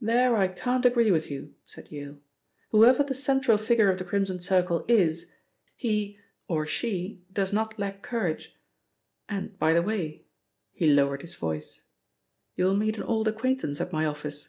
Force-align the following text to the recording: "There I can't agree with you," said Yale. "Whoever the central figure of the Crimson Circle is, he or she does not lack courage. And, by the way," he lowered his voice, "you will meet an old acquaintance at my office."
"There 0.00 0.34
I 0.34 0.48
can't 0.48 0.84
agree 0.84 1.12
with 1.12 1.30
you," 1.30 1.54
said 1.66 1.92
Yale. 1.92 2.18
"Whoever 2.70 3.04
the 3.04 3.14
central 3.14 3.56
figure 3.56 3.88
of 3.92 3.96
the 3.98 4.04
Crimson 4.04 4.40
Circle 4.40 4.84
is, 4.88 5.30
he 5.76 6.18
or 6.48 6.66
she 6.66 7.22
does 7.32 7.52
not 7.52 7.78
lack 7.78 8.02
courage. 8.02 8.56
And, 9.28 9.56
by 9.60 9.72
the 9.72 9.80
way," 9.82 10.24
he 10.72 10.88
lowered 10.92 11.22
his 11.22 11.36
voice, 11.36 11.82
"you 12.56 12.64
will 12.64 12.74
meet 12.76 12.96
an 12.98 13.04
old 13.04 13.28
acquaintance 13.28 13.80
at 13.80 13.92
my 13.92 14.04
office." 14.04 14.48